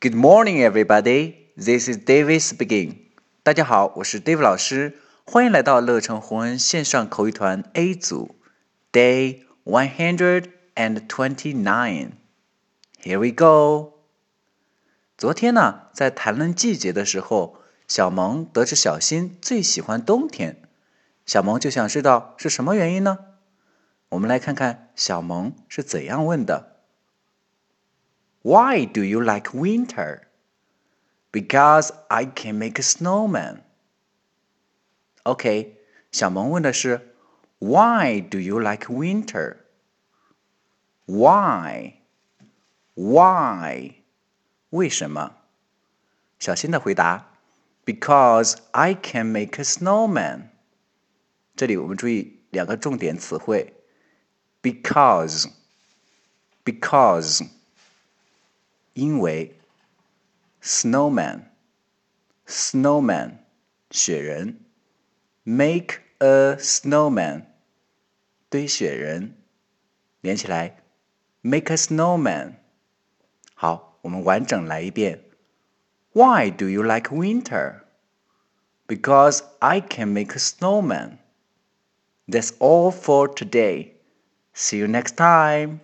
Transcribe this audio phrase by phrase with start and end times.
[0.00, 1.50] Good morning, everybody.
[1.56, 2.98] This is David speaking.
[3.42, 8.36] 大家好，我是 David 老师，欢迎来到乐成宏恩线上口语团 A 组
[8.92, 12.12] ，Day one hundred and twenty-nine.
[13.02, 13.94] Here we go.
[15.16, 17.56] 昨天呢，在谈论季节的时候，
[17.88, 20.62] 小萌得知小新最喜欢冬天，
[21.26, 23.18] 小萌就想知道是什么原因呢？
[24.10, 26.77] 我们来看看小萌是怎样问的。
[28.47, 30.23] Why do you like winter?
[31.31, 33.61] Because I can make a snowman.
[35.23, 35.77] OK，
[36.11, 37.15] 小萌问的是
[37.59, 39.59] Why do you like winter?
[41.05, 41.93] Why?
[42.95, 43.93] Why?
[44.69, 45.37] 为什么？
[46.39, 47.31] 小新的回答：
[47.85, 50.49] Because I can make a snowman。
[51.55, 53.73] 这里我们注意两个重点词汇：
[54.61, 57.47] because，because，
[58.97, 59.55] 因为；
[60.61, 63.39] snowman，snowman，
[63.91, 64.55] 雪人；
[65.43, 67.45] make a snowman，
[68.49, 69.35] 堆雪人。
[70.21, 70.77] 连起来，
[71.41, 72.53] make a snowman。
[73.55, 75.21] 好，我们完整来一遍。
[76.13, 77.81] Why do you like winter?
[78.87, 81.17] Because I can make a snowman.
[82.27, 83.95] That's all for today.
[84.53, 85.79] See you next time.